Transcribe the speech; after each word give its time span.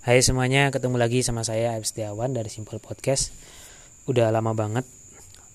Hai 0.00 0.24
semuanya, 0.24 0.72
ketemu 0.72 0.96
lagi 0.96 1.20
sama 1.20 1.44
saya 1.44 1.76
Abis 1.76 1.92
Setiawan 1.92 2.32
dari 2.32 2.48
Simple 2.48 2.80
Podcast. 2.80 3.36
Udah 4.08 4.32
lama 4.32 4.56
banget 4.56 4.88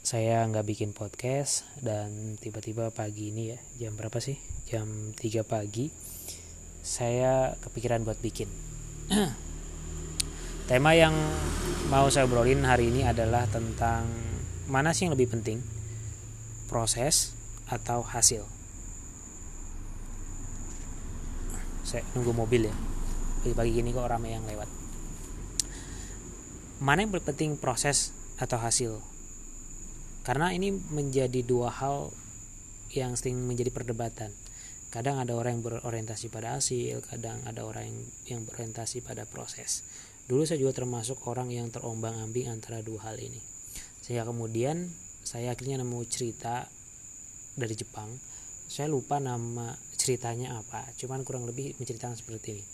saya 0.05 0.45
nggak 0.45 0.69
bikin 0.69 0.93
podcast 0.93 1.65
dan 1.81 2.37
tiba-tiba 2.37 2.93
pagi 2.93 3.33
ini 3.33 3.49
ya, 3.49 3.59
jam 3.81 3.97
berapa 3.97 4.21
sih? 4.21 4.37
Jam 4.69 5.17
3 5.17 5.41
pagi 5.49 5.89
saya 6.85 7.57
kepikiran 7.57 8.05
buat 8.05 8.21
bikin. 8.21 8.45
Tema 10.69 10.93
yang 10.93 11.17
mau 11.89 12.05
saya 12.13 12.29
obrolin 12.29 12.69
hari 12.69 12.93
ini 12.93 13.01
adalah 13.01 13.49
tentang 13.49 14.05
mana 14.69 14.93
sih 14.93 15.09
yang 15.09 15.17
lebih 15.17 15.33
penting? 15.33 15.57
Proses 16.69 17.33
atau 17.65 18.05
hasil? 18.05 18.45
Saya 21.81 22.05
nunggu 22.13 22.29
mobil 22.29 22.69
ya 22.69 22.94
pagi-pagi 23.45 23.77
gini 23.77 23.93
kok 23.93 24.09
ramai 24.09 24.33
yang 24.33 24.41
lewat. 24.49 24.65
Mana 26.81 27.05
yang 27.05 27.13
penting 27.13 27.61
proses 27.61 28.09
atau 28.41 28.57
hasil? 28.57 28.97
Karena 30.25 30.49
ini 30.49 30.73
menjadi 30.73 31.45
dua 31.45 31.69
hal 31.69 32.09
yang 32.89 33.13
sering 33.13 33.45
menjadi 33.45 33.69
perdebatan. 33.69 34.33
Kadang 34.89 35.21
ada 35.21 35.37
orang 35.37 35.61
yang 35.61 35.63
berorientasi 35.69 36.33
pada 36.33 36.57
hasil 36.57 37.05
kadang 37.05 37.37
ada 37.45 37.61
orang 37.61 37.85
yang, 37.85 37.99
yang 38.25 38.41
berorientasi 38.49 39.05
pada 39.05 39.29
proses. 39.29 39.85
Dulu 40.25 40.41
saya 40.41 40.57
juga 40.57 40.81
termasuk 40.81 41.29
orang 41.29 41.53
yang 41.53 41.69
terombang 41.69 42.17
ambing 42.17 42.49
antara 42.49 42.81
dua 42.81 43.13
hal 43.13 43.21
ini. 43.21 43.37
Sehingga 44.01 44.25
kemudian 44.25 44.89
saya 45.21 45.53
akhirnya 45.53 45.85
nemu 45.85 46.01
cerita 46.09 46.65
dari 47.53 47.77
Jepang. 47.77 48.09
Saya 48.65 48.89
lupa 48.89 49.21
nama 49.21 49.77
ceritanya 50.01 50.57
apa 50.57 50.89
cuman 50.97 51.21
kurang 51.21 51.45
lebih 51.45 51.77
menceritakan 51.77 52.17
seperti 52.17 52.57
ini 52.57 52.65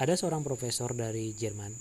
ada 0.00 0.16
seorang 0.16 0.40
profesor 0.40 0.96
dari 0.96 1.36
Jerman 1.36 1.76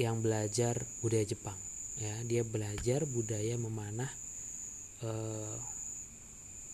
yang 0.00 0.24
belajar 0.24 0.80
budaya 1.04 1.28
Jepang 1.28 1.60
ya. 2.00 2.16
Dia 2.24 2.40
belajar 2.40 3.04
budaya 3.04 3.60
memanah 3.60 4.08
eh, 5.04 5.56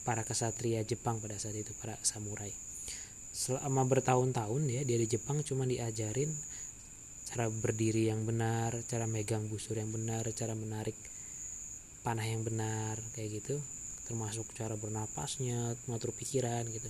para 0.06 0.22
kesatria 0.22 0.86
Jepang 0.86 1.18
pada 1.18 1.34
saat 1.42 1.58
itu 1.58 1.74
para 1.82 1.98
samurai. 2.06 2.54
Selama 3.34 3.82
bertahun-tahun 3.90 4.62
ya 4.70 4.86
dia 4.86 4.94
di 4.94 5.10
Jepang 5.10 5.42
cuma 5.42 5.66
diajarin 5.66 6.30
cara 7.26 7.50
berdiri 7.50 8.06
yang 8.06 8.22
benar 8.22 8.78
cara 8.86 9.10
megang 9.10 9.50
busur 9.50 9.74
yang 9.74 9.90
benar 9.90 10.22
cara 10.38 10.54
menarik 10.54 10.94
panah 12.06 12.22
yang 12.22 12.46
benar 12.46 12.94
kayak 13.18 13.42
gitu. 13.42 13.58
Termasuk 14.06 14.46
cara 14.54 14.78
bernapasnya 14.78 15.74
mengatur 15.90 16.14
pikiran 16.14 16.62
gitu 16.70 16.86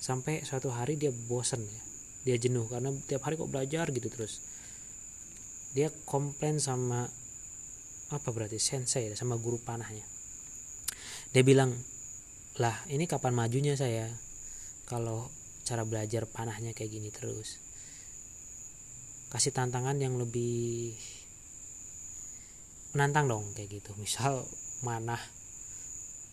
sampai 0.00 0.40
suatu 0.48 0.72
hari 0.72 0.96
dia 0.96 1.12
bosan 1.12 1.60
ya. 1.60 1.82
Dia 2.24 2.36
jenuh 2.40 2.64
karena 2.66 2.88
tiap 3.04 3.28
hari 3.28 3.36
kok 3.36 3.52
belajar 3.52 3.92
gitu 3.92 4.08
terus. 4.08 4.40
Dia 5.76 5.92
komplain 6.08 6.56
sama 6.58 7.06
apa 8.10 8.28
berarti 8.34 8.58
sensei 8.58 9.12
ya, 9.12 9.14
sama 9.14 9.36
guru 9.36 9.60
panahnya. 9.60 10.02
Dia 11.30 11.44
bilang 11.46 11.76
lah 12.58 12.74
ini 12.90 13.06
kapan 13.06 13.36
majunya 13.36 13.78
saya 13.78 14.10
kalau 14.88 15.30
cara 15.62 15.86
belajar 15.86 16.26
panahnya 16.26 16.74
kayak 16.74 16.90
gini 16.90 17.12
terus. 17.12 17.60
Kasih 19.30 19.54
tantangan 19.54 19.94
yang 20.02 20.18
lebih 20.18 20.98
menantang 22.96 23.30
dong 23.30 23.44
kayak 23.54 23.78
gitu. 23.78 23.94
Misal 23.94 24.42
manah 24.82 25.20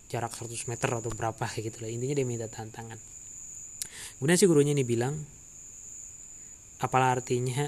jarak 0.09 0.34
100 0.34 0.72
meter 0.72 0.90
atau 0.90 1.12
berapa 1.14 1.46
kayak 1.46 1.64
gitu 1.70 1.78
lah. 1.86 1.94
Intinya 1.94 2.16
dia 2.18 2.26
minta 2.26 2.50
tantangan 2.50 2.98
kemudian 4.16 4.39
si 4.39 4.47
gurunya 4.47 4.72
ini 4.72 4.88
bilang 4.88 5.19
apalah 6.80 7.19
artinya 7.19 7.67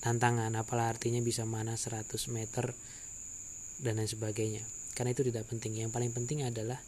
tantangan? 0.00 0.52
Apalah 0.54 0.94
artinya 0.94 1.18
bisa 1.18 1.42
mana 1.42 1.74
100 1.74 2.06
meter 2.30 2.70
dan 3.82 3.98
lain 3.98 4.06
sebagainya? 4.06 4.62
Karena 4.94 5.12
itu 5.12 5.26
tidak 5.26 5.50
penting. 5.50 5.76
Yang 5.76 5.92
paling 5.92 6.12
penting 6.14 6.46
adalah 6.46 6.78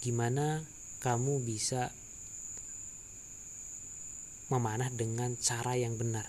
gimana 0.00 0.62
kamu 1.02 1.42
bisa 1.44 1.92
memanah 4.48 4.90
dengan 4.90 5.36
cara 5.38 5.76
yang 5.76 5.94
benar. 5.98 6.26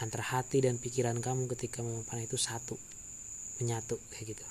Antara 0.00 0.24
hati 0.38 0.64
dan 0.64 0.80
pikiran 0.80 1.20
kamu 1.20 1.50
ketika 1.56 1.84
memanah 1.84 2.24
itu 2.24 2.40
satu 2.40 2.78
menyatu 3.60 4.00
kayak 4.08 4.36
gitu. 4.36 4.46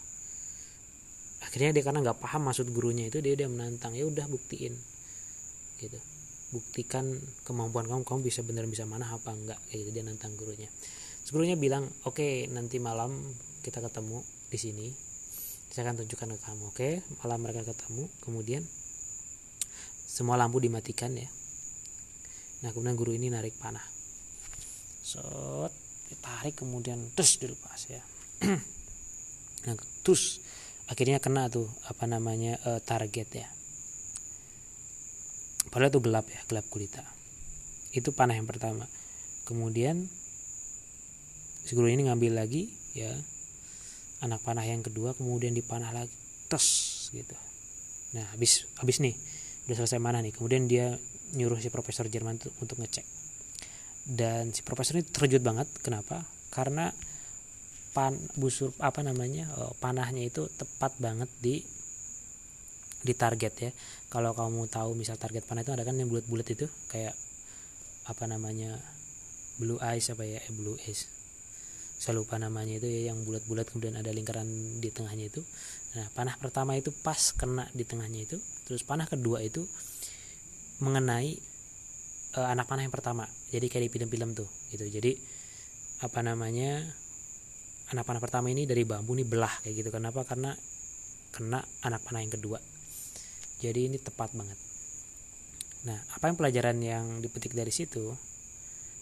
Akhirnya 1.41 1.73
dia 1.73 1.83
karena 1.88 2.03
nggak 2.05 2.19
paham 2.21 2.51
maksud 2.51 2.69
gurunya 2.69 3.09
itu 3.09 3.23
dia 3.23 3.33
dia 3.33 3.49
menantang 3.49 3.97
ya 3.97 4.05
udah 4.05 4.27
buktiin 4.27 4.75
gitu 5.79 5.97
buktikan 6.49 7.21
kemampuan 7.45 7.85
kamu 7.85 8.01
kamu 8.01 8.19
bisa 8.25 8.41
benar 8.41 8.65
bisa 8.65 8.89
mana 8.89 9.05
apa 9.05 9.29
enggak 9.29 9.59
kayak 9.69 9.85
gitu 9.85 9.89
dia 9.93 10.03
nantang 10.05 10.33
gurunya. 10.33 10.69
Terus 11.21 11.31
gurunya 11.33 11.53
bilang 11.53 11.85
oke 12.09 12.17
okay, 12.17 12.49
nanti 12.49 12.81
malam 12.81 13.13
kita 13.61 13.85
ketemu 13.85 14.25
di 14.49 14.57
sini 14.57 14.88
saya 15.69 15.85
akan 15.89 16.01
tunjukkan 16.01 16.29
ke 16.33 16.39
kamu 16.41 16.63
oke? 16.73 16.77
Okay? 16.77 16.93
malam 17.21 17.39
mereka 17.45 17.61
ketemu 17.61 18.09
kemudian 18.25 18.63
semua 20.09 20.41
lampu 20.41 20.57
dimatikan 20.57 21.13
ya. 21.13 21.29
Nah 22.65 22.73
kemudian 22.73 22.97
guru 22.97 23.13
ini 23.13 23.29
narik 23.29 23.53
panah. 23.61 23.85
Set 25.05 25.73
ditarik 26.09 26.57
kemudian 26.57 27.13
terus 27.13 27.38
dilepas 27.38 27.81
ya. 27.89 28.01
Nah 29.59 29.75
terus 30.07 30.39
akhirnya 30.88 31.19
kena 31.19 31.51
tuh 31.51 31.67
apa 31.85 32.07
namanya 32.07 32.57
uh, 32.63 32.79
target 32.79 33.27
ya 33.35 33.47
padahal 35.69 35.94
itu 35.94 36.02
gelap 36.03 36.25
ya 36.30 36.41
gelap 36.50 36.66
gulita. 36.69 37.03
Itu 37.94 38.13
panah 38.13 38.38
yang 38.38 38.46
pertama. 38.46 38.85
Kemudian 39.46 40.06
si 41.66 41.74
guru 41.74 41.90
ini 41.90 42.06
ngambil 42.06 42.38
lagi 42.38 42.69
ya 42.94 43.13
anak 44.25 44.41
panah 44.41 44.66
yang 44.66 44.81
kedua 44.81 45.16
kemudian 45.18 45.53
dipanah 45.56 45.90
lagi. 45.94 46.13
Tes 46.50 46.66
gitu. 47.13 47.38
Nah 48.18 48.25
habis 48.34 48.66
habis 48.81 48.97
nih 49.02 49.13
udah 49.69 49.75
selesai 49.85 50.02
mana 50.02 50.22
nih. 50.22 50.34
Kemudian 50.34 50.66
dia 50.66 50.97
nyuruh 51.38 51.62
si 51.62 51.69
profesor 51.69 52.09
Jerman 52.09 52.41
untuk 52.62 52.78
ngecek. 52.81 53.06
Dan 54.09 54.50
si 54.50 54.66
profesor 54.66 54.97
ini 54.97 55.06
terkejut 55.06 55.46
banget. 55.46 55.69
Kenapa? 55.86 56.25
Karena 56.50 56.90
pan 57.90 58.13
busur 58.38 58.69
apa 58.78 59.01
namanya 59.01 59.50
oh, 59.57 59.74
panahnya 59.81 60.30
itu 60.30 60.46
tepat 60.57 60.94
banget 61.01 61.30
di 61.41 61.66
di 62.99 63.13
target 63.15 63.53
ya. 63.59 63.71
Kalau 64.11 64.35
kamu 64.35 64.67
tahu 64.67 64.95
misal 64.95 65.15
target 65.15 65.47
panah 65.47 65.63
itu 65.63 65.71
ada 65.71 65.87
kan 65.87 65.95
yang 65.95 66.11
bulat-bulat 66.11 66.47
itu? 66.51 66.67
Kayak 66.91 67.15
apa 68.09 68.25
namanya 68.25 68.79
blue 69.59 69.79
eyes 69.79 70.11
apa 70.11 70.23
ya? 70.25 70.39
Eh, 70.43 70.53
blue 70.55 70.75
eyes 70.83 71.19
saya 71.99 72.15
lupa 72.15 72.39
namanya 72.39 72.79
itu 72.79 72.88
ya 72.88 73.11
yang 73.11 73.27
bulat-bulat 73.27 73.67
kemudian 73.75 73.99
ada 73.99 74.07
lingkaran 74.15 74.47
di 74.79 74.88
tengahnya 74.88 75.27
itu. 75.27 75.43
Nah 75.99 76.07
panah 76.15 76.39
pertama 76.39 76.79
itu 76.79 76.95
pas 76.95 77.35
kena 77.35 77.67
di 77.75 77.83
tengahnya 77.83 78.23
itu. 78.23 78.39
Terus 78.63 78.88
panah 78.88 79.03
kedua 79.03 79.43
itu 79.43 79.67
mengenai 80.79 81.35
uh, 82.39 82.47
anak 82.55 82.71
panah 82.71 82.88
yang 82.88 82.95
pertama. 82.95 83.27
Jadi 83.51 83.67
kayak 83.67 83.83
di 83.83 83.91
film-film 83.91 84.31
tuh 84.31 84.47
gitu. 84.71 84.88
Jadi 84.88 85.11
apa 85.99 86.23
namanya 86.23 86.88
anak 87.91 88.07
panah 88.07 88.23
pertama 88.23 88.47
ini 88.47 88.63
dari 88.63 88.88
bambu 88.88 89.11
nih 89.19 89.27
belah 89.27 89.59
kayak 89.67 89.83
gitu. 89.83 89.91
Kenapa? 89.91 90.23
Karena 90.23 90.55
kena 91.35 91.59
anak 91.83 91.99
panah 92.07 92.23
yang 92.23 92.31
kedua 92.31 92.63
jadi 93.59 93.91
ini 93.91 93.99
tepat 93.99 94.31
banget. 94.31 94.55
Nah 95.83 95.99
apa 96.15 96.31
yang 96.31 96.35
pelajaran 96.39 96.77
yang 96.79 97.05
dipetik 97.19 97.51
dari 97.51 97.71
situ? 97.71 98.15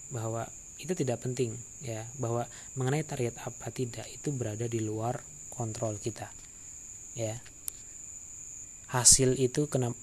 Bahwa 0.09 0.45
itu 0.81 0.93
tidak 0.97 1.21
penting 1.21 1.53
ya. 1.85 2.05
Bahwa 2.17 2.45
mengenai 2.73 3.05
target 3.05 3.37
apa 3.45 3.69
tidak 3.69 4.09
itu 4.09 4.33
berada 4.33 4.65
di 4.65 4.81
luar 4.81 5.21
kontrol 5.53 6.01
kita 6.01 6.29
ya. 7.13 7.37
Hasil 8.93 9.37
itu 9.37 9.69
kena 9.69 9.93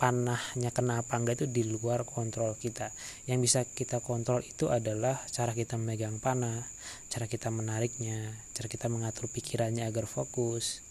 panahnya 0.00 0.72
kena 0.72 1.04
apa 1.04 1.20
enggak 1.20 1.44
itu 1.44 1.46
di 1.52 1.68
luar 1.68 2.08
kontrol 2.08 2.56
kita. 2.56 2.88
Yang 3.28 3.38
bisa 3.44 3.60
kita 3.68 4.00
kontrol 4.00 4.40
itu 4.40 4.72
adalah 4.72 5.20
cara 5.28 5.52
kita 5.52 5.76
memegang 5.76 6.16
panah 6.20 6.64
cara 7.10 7.26
kita 7.26 7.50
menariknya 7.50 8.32
cara 8.54 8.68
kita 8.70 8.86
mengatur 8.86 9.26
pikirannya 9.26 9.86
agar 9.86 10.06
fokus 10.06 10.82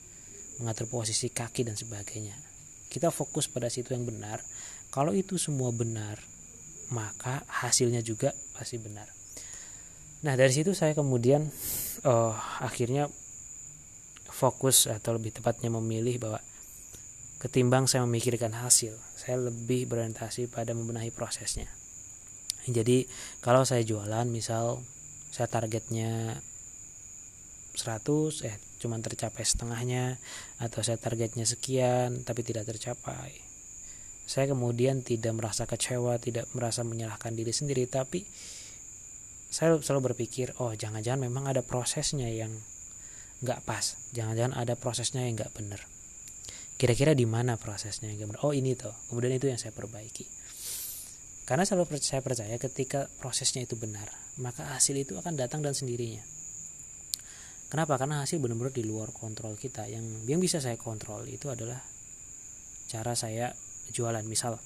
mengatur 0.59 0.91
posisi 0.91 1.31
kaki 1.31 1.63
dan 1.63 1.79
sebagainya 1.79 2.48
kita 2.89 3.13
fokus 3.13 3.45
pada 3.45 3.69
situ 3.69 3.93
yang 3.93 4.03
benar. 4.03 4.41
Kalau 4.89 5.13
itu 5.13 5.37
semua 5.37 5.69
benar 5.69 6.17
maka 6.89 7.45
hasilnya 7.45 8.01
juga 8.01 8.33
pasti 8.57 8.81
benar. 8.81 9.05
Nah 10.25 10.33
dari 10.35 10.51
situ 10.51 10.73
saya 10.73 10.97
kemudian 10.97 11.47
uh, 12.03 12.33
akhirnya 12.59 13.07
fokus 14.29 14.89
atau 14.89 15.15
lebih 15.15 15.37
tepatnya 15.37 15.69
memilih 15.69 16.17
bahwa 16.17 16.39
ketimbang 17.39 17.87
saya 17.87 18.03
memikirkan 18.03 18.51
hasil 18.51 18.97
saya 19.15 19.39
lebih 19.39 19.87
berorientasi 19.87 20.49
pada 20.51 20.73
membenahi 20.73 21.13
prosesnya. 21.13 21.69
Jadi 22.67 23.07
kalau 23.39 23.63
saya 23.63 23.85
jualan 23.85 24.27
misal 24.27 24.83
saya 25.29 25.47
targetnya 25.47 26.41
100 27.77 28.49
eh 28.49 28.57
cuma 28.79 28.95
tercapai 29.03 29.43
setengahnya 29.43 30.17
atau 30.57 30.79
saya 30.79 30.95
targetnya 30.95 31.43
sekian 31.43 32.23
tapi 32.23 32.41
tidak 32.41 32.65
tercapai. 32.65 33.35
Saya 34.23 34.49
kemudian 34.49 35.03
tidak 35.03 35.35
merasa 35.35 35.67
kecewa 35.67 36.17
tidak 36.17 36.47
merasa 36.55 36.87
menyalahkan 36.87 37.35
diri 37.35 37.51
sendiri 37.51 37.85
tapi 37.85 38.23
saya 39.49 39.75
selalu 39.81 40.13
berpikir 40.13 40.55
oh 40.63 40.71
jangan-jangan 40.71 41.27
memang 41.27 41.51
ada 41.51 41.59
prosesnya 41.59 42.31
yang 42.31 42.55
nggak 43.43 43.59
pas. 43.67 43.99
Jangan-jangan 44.15 44.55
ada 44.55 44.73
prosesnya 44.79 45.27
yang 45.27 45.35
nggak 45.35 45.53
benar. 45.53 45.83
Kira-kira 46.79 47.11
di 47.11 47.27
mana 47.27 47.59
prosesnya 47.59 48.07
yang 48.07 48.31
benar? 48.31 48.41
Oh 48.47 48.55
ini 48.55 48.73
tuh 48.79 48.95
kemudian 49.11 49.35
itu 49.35 49.51
yang 49.51 49.59
saya 49.59 49.75
perbaiki. 49.75 50.23
Karena 51.43 51.65
selalu 51.65 51.97
saya 51.99 52.21
percaya 52.23 52.55
ketika 52.55 53.09
prosesnya 53.19 53.65
itu 53.65 53.73
benar 53.75 54.07
maka 54.39 54.71
hasil 54.71 54.95
itu 54.95 55.19
akan 55.19 55.35
datang 55.35 55.59
dan 55.59 55.75
sendirinya 55.75 56.23
kenapa? 57.69 57.95
Karena 57.95 58.25
hasil 58.25 58.41
benar-benar 58.41 58.73
di 58.73 58.83
luar 58.83 59.13
kontrol 59.15 59.55
kita. 59.55 59.87
Yang 59.87 60.25
yang 60.27 60.41
bisa 60.41 60.59
saya 60.59 60.75
kontrol 60.75 61.23
itu 61.29 61.47
adalah 61.47 61.79
cara 62.89 63.13
saya 63.15 63.55
jualan. 63.93 64.25
Misal 64.25 64.59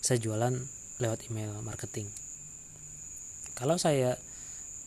saya 0.00 0.18
jualan 0.22 0.54
lewat 0.98 1.28
email 1.30 1.54
marketing. 1.60 2.10
Kalau 3.58 3.74
saya 3.74 4.14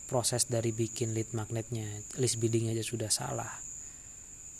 proses 0.08 0.48
dari 0.48 0.72
bikin 0.72 1.16
lead 1.16 1.32
magnetnya 1.32 1.88
list 2.20 2.36
bidding 2.36 2.68
aja 2.68 2.84
sudah 2.84 3.08
salah 3.08 3.62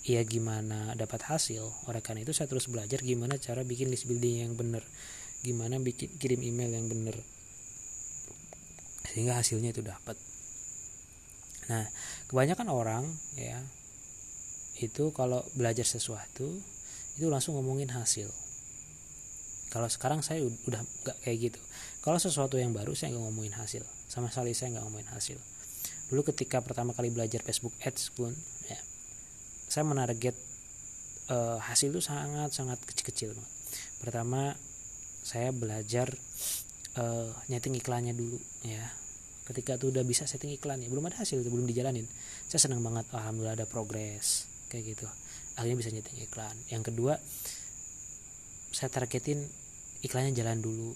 ya 0.03 0.21
gimana 0.27 0.99
dapat 0.99 1.31
hasil? 1.31 1.63
Oleh 1.87 2.03
karena 2.03 2.27
itu 2.27 2.35
saya 2.35 2.51
terus 2.51 2.67
belajar 2.67 2.99
gimana 3.03 3.39
cara 3.39 3.63
bikin 3.63 3.89
list 3.89 4.11
building 4.11 4.47
yang 4.47 4.53
benar. 4.59 4.83
Gimana 5.43 5.79
bikin 5.79 6.11
kirim 6.19 6.43
email 6.43 6.75
yang 6.75 6.91
benar. 6.91 7.15
Sehingga 9.07 9.39
hasilnya 9.39 9.75
itu 9.75 9.83
dapat 9.83 10.19
nah 11.71 11.87
kebanyakan 12.27 12.69
orang 12.71 13.05
ya 13.39 13.63
itu 14.83 15.15
kalau 15.15 15.47
belajar 15.55 15.87
sesuatu 15.87 16.59
itu 17.15 17.27
langsung 17.29 17.61
ngomongin 17.61 17.93
hasil. 17.93 18.33
Kalau 19.69 19.89
sekarang 19.89 20.21
saya 20.25 20.45
udah 20.45 20.83
nggak 20.85 21.17
kayak 21.25 21.39
gitu. 21.53 21.61
Kalau 22.01 22.19
sesuatu 22.21 22.57
yang 22.57 22.73
baru 22.73 22.93
saya 22.97 23.13
nggak 23.15 23.25
ngomongin 23.31 23.55
hasil. 23.57 23.85
Sama 24.09 24.29
sekali 24.33 24.57
saya 24.57 24.77
nggak 24.77 24.85
ngomongin 24.85 25.11
hasil. 25.13 25.39
Dulu 26.09 26.25
ketika 26.29 26.61
pertama 26.61 26.93
kali 26.93 27.09
belajar 27.09 27.41
Facebook 27.41 27.73
Ads 27.81 28.13
pun 28.13 28.33
ya 28.69 28.81
saya 29.73 29.89
menarget 29.89 30.37
uh, 31.33 31.57
hasil 31.65 31.89
itu 31.89 32.05
sangat 32.05 32.53
sangat 32.53 32.77
kecil-kecil 32.85 33.33
pertama 34.05 34.53
saya 35.25 35.49
belajar 35.49 36.13
uh, 37.01 37.33
nyeting 37.49 37.81
iklannya 37.81 38.13
dulu 38.13 38.37
ya 38.67 38.85
ketika 39.43 39.75
itu 39.75 39.91
udah 39.91 40.07
bisa 40.07 40.23
setting 40.25 40.55
iklan 40.55 40.79
ya 40.79 40.89
belum 40.89 41.11
ada 41.11 41.19
hasil 41.23 41.43
itu 41.43 41.51
belum 41.51 41.67
dijalanin. 41.67 42.07
Saya 42.47 42.71
senang 42.71 42.83
banget 42.83 43.11
alhamdulillah 43.11 43.59
ada 43.59 43.67
progres 43.67 44.47
kayak 44.71 44.95
gitu. 44.95 45.07
Akhirnya 45.59 45.77
bisa 45.79 45.91
nyeting 45.91 46.23
iklan. 46.23 46.55
Yang 46.71 46.93
kedua 46.93 47.19
saya 48.73 48.89
targetin 48.89 49.43
iklannya 50.07 50.33
jalan 50.33 50.63
dulu. 50.63 50.95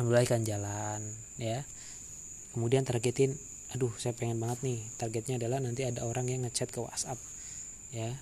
Alhamdulillah 0.00 0.24
ikan 0.24 0.42
jalan 0.48 1.00
ya. 1.36 1.62
Kemudian 2.56 2.88
targetin 2.88 3.36
aduh 3.70 3.92
saya 4.00 4.16
pengen 4.16 4.42
banget 4.42 4.66
nih 4.66 4.82
targetnya 4.98 5.38
adalah 5.38 5.62
nanti 5.62 5.86
ada 5.86 6.02
orang 6.02 6.26
yang 6.26 6.42
ngechat 6.48 6.72
ke 6.72 6.80
WhatsApp 6.80 7.20
ya. 7.92 8.16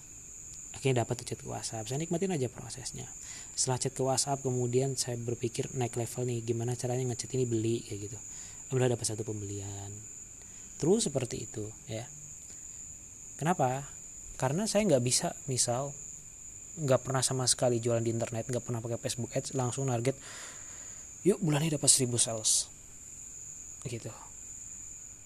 Akhirnya 0.74 1.02
dapat 1.02 1.24
chat 1.24 1.40
ke 1.40 1.48
WhatsApp. 1.48 1.88
Saya 1.88 1.98
nikmatin 1.98 2.30
aja 2.34 2.46
prosesnya. 2.52 3.08
Setelah 3.56 3.78
chat 3.80 3.94
ke 3.94 4.02
WhatsApp 4.04 4.42
kemudian 4.44 4.98
saya 4.98 5.16
berpikir 5.16 5.70
naik 5.78 5.96
level 5.96 6.28
nih 6.28 6.44
gimana 6.44 6.74
caranya 6.74 7.14
ngechat 7.14 7.30
ini 7.38 7.46
beli 7.46 7.86
kayak 7.86 8.10
gitu 8.10 8.18
alhamdulillah 8.68 9.00
dapat 9.00 9.06
satu 9.08 9.24
pembelian. 9.24 9.90
Terus 10.76 11.08
seperti 11.08 11.48
itu 11.48 11.64
ya. 11.88 12.04
Kenapa? 13.40 13.88
Karena 14.36 14.68
saya 14.68 14.84
nggak 14.86 15.02
bisa 15.02 15.32
misal 15.48 15.96
nggak 16.78 17.02
pernah 17.02 17.24
sama 17.26 17.42
sekali 17.50 17.82
jualan 17.82 18.04
di 18.04 18.14
internet 18.14 18.46
nggak 18.46 18.62
pernah 18.62 18.78
pakai 18.78 19.02
Facebook 19.02 19.34
Ads 19.34 19.58
langsung 19.58 19.90
target 19.90 20.14
yuk 21.26 21.42
bulan 21.42 21.66
ini 21.66 21.74
dapat 21.74 21.90
1000 21.90 22.14
sales. 22.20 22.70
Gitu. 23.82 24.12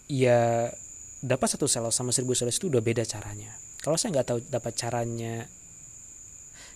Ya 0.08 0.72
dapat 1.20 1.48
satu 1.50 1.68
sales 1.68 1.92
sama 1.92 2.14
seribu 2.14 2.32
sales 2.32 2.56
itu 2.56 2.72
udah 2.72 2.80
beda 2.80 3.04
caranya. 3.04 3.52
Kalau 3.82 3.98
saya 3.98 4.16
nggak 4.16 4.26
tahu 4.28 4.38
dapat 4.48 4.72
caranya 4.78 5.44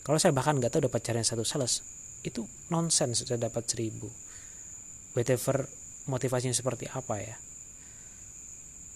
kalau 0.04 0.22
saya 0.22 0.30
bahkan 0.30 0.58
nggak 0.58 0.70
tahu 0.70 0.86
dapat 0.86 1.02
caranya 1.02 1.26
satu 1.26 1.42
sales 1.42 1.82
itu 2.22 2.42
nonsense 2.68 3.24
sudah 3.24 3.38
dapat 3.38 3.64
seribu. 3.70 4.10
Whatever 5.16 5.85
motivasinya 6.06 6.54
seperti 6.54 6.86
apa 6.90 7.18
ya 7.18 7.36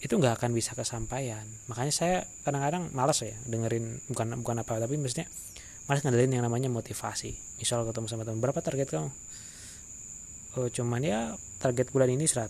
itu 0.01 0.17
nggak 0.17 0.41
akan 0.41 0.51
bisa 0.57 0.73
kesampaian. 0.73 1.45
Makanya 1.69 1.93
saya 1.93 2.15
kadang-kadang 2.41 2.89
malas 2.97 3.21
ya 3.21 3.37
dengerin 3.45 4.01
bukan 4.09 4.41
bukan 4.41 4.57
apa 4.65 4.81
tapi 4.81 4.97
maksudnya 4.97 5.29
malas 5.85 6.01
ngandelin 6.01 6.33
yang 6.33 6.43
namanya 6.43 6.73
motivasi. 6.73 7.37
Misal 7.61 7.85
ketemu 7.85 8.09
sama 8.09 8.25
teman 8.25 8.41
berapa 8.41 8.57
target 8.65 8.89
kamu? 8.89 9.13
Oh, 10.57 10.67
cuman 10.67 11.05
ya 11.05 11.37
target 11.61 11.93
bulan 11.93 12.11
ini 12.11 12.25
100 12.25 12.49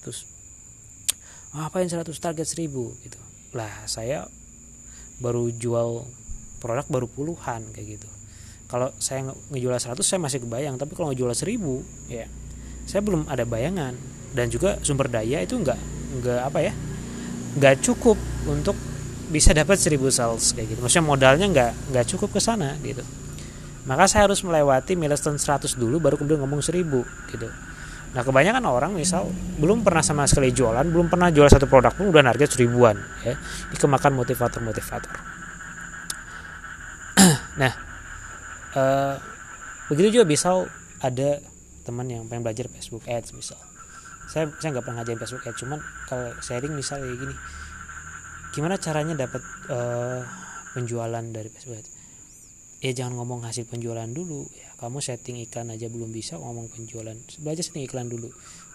oh, 1.54 1.62
apa 1.62 1.84
yang 1.84 1.92
100 1.92 2.08
target 2.18 2.48
1000 2.48 2.72
gitu. 3.04 3.20
Lah 3.52 3.84
saya 3.84 4.32
baru 5.20 5.52
jual 5.52 6.08
produk 6.64 6.88
baru 6.88 7.12
puluhan 7.12 7.68
kayak 7.76 8.00
gitu. 8.00 8.10
Kalau 8.72 8.96
saya 9.04 9.28
ngejual 9.52 9.76
100 9.76 10.00
saya 10.00 10.24
masih 10.24 10.40
kebayang 10.48 10.80
tapi 10.80 10.96
kalau 10.96 11.12
ngejual 11.12 11.36
1000 11.36 11.60
ya 12.08 12.32
saya 12.88 13.04
belum 13.04 13.28
ada 13.28 13.44
bayangan 13.44 14.00
dan 14.32 14.48
juga 14.48 14.80
sumber 14.82 15.12
daya 15.12 15.44
itu 15.44 15.60
enggak 15.60 15.80
enggak 16.18 16.42
apa 16.48 16.60
ya 16.64 16.74
enggak 17.60 17.76
cukup 17.84 18.16
untuk 18.48 18.76
bisa 19.32 19.56
dapat 19.56 19.80
1000 19.80 19.96
sales 20.12 20.52
kayak 20.52 20.76
gitu 20.76 20.80
maksudnya 20.84 21.06
modalnya 21.08 21.48
enggak 21.48 21.72
enggak 21.92 22.06
cukup 22.16 22.36
ke 22.36 22.40
sana 22.44 22.76
gitu 22.84 23.04
maka 23.88 24.06
saya 24.06 24.30
harus 24.30 24.44
melewati 24.44 24.94
milestone 24.94 25.40
100 25.40 25.80
dulu 25.80 25.98
baru 26.04 26.20
kemudian 26.20 26.44
ngomong 26.44 26.62
1000 26.64 26.84
gitu 27.32 27.48
Nah 28.12 28.28
kebanyakan 28.28 28.64
orang 28.68 28.92
misal 28.92 29.32
belum 29.56 29.88
pernah 29.88 30.04
sama 30.04 30.28
sekali 30.28 30.52
jualan, 30.52 30.84
belum 30.84 31.08
pernah 31.08 31.32
jual 31.32 31.48
satu 31.48 31.64
produk 31.64 31.96
pun 31.96 32.12
udah 32.12 32.20
target 32.36 32.60
seribuan, 32.60 33.00
ya. 33.24 33.40
Ini 33.72 33.78
kemakan 33.80 34.20
motivator-motivator. 34.20 35.16
nah, 37.62 37.72
uh, 38.76 39.16
begitu 39.88 40.20
juga 40.20 40.26
misal 40.28 40.68
ada 41.00 41.40
teman 41.88 42.08
yang 42.12 42.28
pengen 42.28 42.44
belajar 42.44 42.68
Facebook 42.68 43.08
Ads 43.08 43.32
misal. 43.32 43.71
Saya 44.32 44.48
saya 44.64 44.72
nggak 44.72 44.86
pernah 44.88 45.04
ngajarin 45.04 45.20
Facebook 45.20 45.44
Ads, 45.44 45.60
cuman 45.60 45.80
kalau 46.08 46.32
sharing 46.40 46.72
misal 46.72 47.04
kayak 47.04 47.20
gini, 47.20 47.36
gimana 48.56 48.80
caranya 48.80 49.28
dapat 49.28 49.44
uh, 49.68 50.24
penjualan 50.72 51.26
dari 51.36 51.52
Facebook? 51.52 51.84
Ads? 51.84 51.92
Ya 52.82 52.92
jangan 52.96 53.20
ngomong 53.20 53.44
hasil 53.44 53.68
penjualan 53.68 54.08
dulu, 54.08 54.48
ya 54.56 54.72
kamu 54.80 55.04
setting 55.04 55.38
iklan 55.44 55.70
aja 55.76 55.92
belum 55.92 56.10
bisa 56.16 56.40
ngomong 56.40 56.72
penjualan 56.72 57.14
belajar 57.44 57.62
setting 57.62 57.86
iklan 57.86 58.08
dulu 58.08 58.32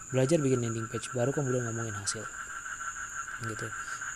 belajar 0.07 0.39
bikin 0.39 0.63
landing 0.63 0.87
page 0.87 1.11
baru 1.11 1.35
kemudian 1.35 1.67
ngomongin 1.67 1.91
hasil. 1.91 2.23
Gitu. 3.43 3.67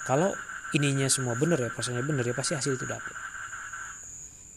Kalau 0.08 0.32
ininya 0.72 1.08
semua 1.12 1.36
benar 1.36 1.60
ya 1.60 1.70
prosesnya 1.72 2.04
benar 2.04 2.24
ya 2.24 2.32
pasti 2.32 2.56
hasil 2.56 2.80
itu 2.80 2.88
dapat 2.88 3.16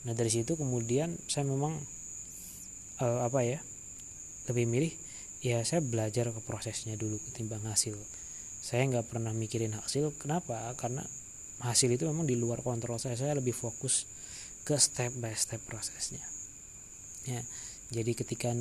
nah 0.05 0.13
dari 0.13 0.29
situ 0.29 0.55
kemudian 0.55 1.17
saya 1.27 1.49
memang 1.49 1.81
uh, 3.01 3.21
apa 3.25 3.41
ya 3.41 3.59
lebih 4.53 4.69
milih 4.69 4.93
ya 5.45 5.61
saya 5.61 5.85
belajar 5.85 6.33
ke 6.33 6.41
prosesnya 6.41 6.97
dulu 6.97 7.21
ketimbang 7.29 7.61
hasil. 7.69 7.93
Saya 8.65 8.89
nggak 8.89 9.13
pernah 9.13 9.37
mikirin 9.37 9.77
hasil. 9.77 10.17
Kenapa? 10.17 10.73
Karena 10.81 11.05
hasil 11.61 11.93
itu 11.93 12.09
memang 12.09 12.25
di 12.25 12.33
luar 12.33 12.65
kontrol 12.65 12.97
saya. 12.97 13.13
Saya 13.21 13.37
lebih 13.37 13.53
fokus 13.53 14.09
ke 14.65 14.81
step 14.81 15.13
by 15.21 15.37
step 15.37 15.61
prosesnya. 15.69 16.25
Ya 17.29 17.45
jadi 17.93 18.17
ketika 18.17 18.57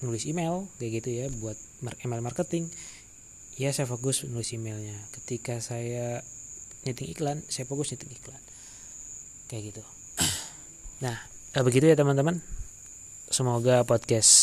nulis 0.00 0.24
email 0.24 0.64
kayak 0.80 1.04
gitu 1.04 1.08
ya 1.12 1.26
buat 1.28 1.60
email 2.00 2.24
marketing 2.24 2.72
ya 3.60 3.68
saya 3.76 3.84
fokus 3.84 4.24
nulis 4.24 4.56
emailnya. 4.56 4.96
Ketika 5.12 5.60
saya 5.60 6.24
nyeting 6.88 7.12
iklan 7.12 7.44
saya 7.52 7.68
fokus 7.68 7.92
nyeting 7.92 8.16
iklan. 8.16 8.40
Kayak 9.52 9.76
gitu. 9.76 9.84
Nah 11.04 11.16
eh, 11.52 11.64
begitu 11.64 11.84
ya 11.84 11.96
teman-teman. 12.00 12.40
Semoga 13.28 13.84
podcast 13.84 14.39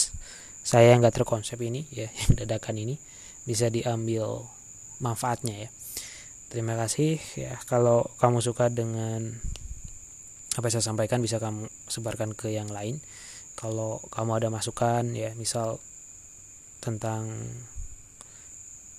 saya 0.67 0.99
nggak 0.99 1.23
terkonsep 1.23 1.55
ini 1.63 1.87
ya 1.87 2.11
yang 2.27 2.43
dadakan 2.43 2.75
ini 2.75 2.99
bisa 3.47 3.71
diambil 3.71 4.43
manfaatnya 4.99 5.55
ya. 5.55 5.69
Terima 6.51 6.75
kasih 6.75 7.19
ya. 7.39 7.55
Kalau 7.63 8.11
kamu 8.19 8.43
suka 8.43 8.67
dengan 8.67 9.39
apa 10.59 10.65
yang 10.67 10.73
saya 10.75 10.85
sampaikan 10.91 11.23
bisa 11.23 11.39
kamu 11.39 11.71
sebarkan 11.87 12.35
ke 12.35 12.51
yang 12.51 12.67
lain. 12.67 12.99
Kalau 13.55 14.03
kamu 14.11 14.43
ada 14.43 14.47
masukan 14.51 15.15
ya 15.15 15.31
misal 15.39 15.79
tentang 16.83 17.31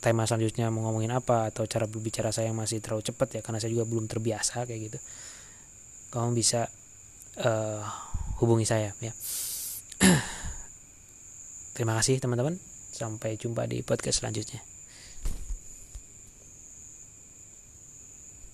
tema 0.01 0.25
selanjutnya 0.25 0.73
mau 0.73 0.89
ngomongin 0.89 1.13
apa 1.13 1.53
atau 1.53 1.69
cara 1.69 1.85
berbicara 1.85 2.33
saya 2.33 2.49
yang 2.49 2.59
masih 2.59 2.81
terlalu 2.81 3.05
cepat 3.05 3.29
ya 3.39 3.41
karena 3.45 3.59
saya 3.61 3.77
juga 3.77 3.85
belum 3.85 4.09
terbiasa 4.09 4.65
kayak 4.65 4.81
gitu. 4.89 4.99
Kamu 6.09 6.33
bisa 6.33 6.65
uh, 7.45 7.85
hubungi 8.41 8.65
saya 8.65 8.97
ya 9.05 9.13
terima 11.79 11.95
kasih 11.95 12.19
teman-teman. 12.19 12.59
Sampai 12.91 13.39
jumpa 13.39 13.71
di 13.71 13.87
podcast 13.87 14.25
selanjutnya 14.25 14.78